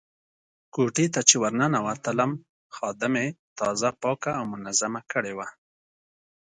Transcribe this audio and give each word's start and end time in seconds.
کوټې 0.73 1.05
ته 1.13 1.21
چې 1.29 1.35
ورننوتلم 1.43 2.31
خادمې 2.75 3.25
تازه 3.59 3.89
پاکه 4.01 4.31
او 4.39 4.43
منظمه 4.53 5.01
کړې 5.11 5.33
وه. 5.37 5.47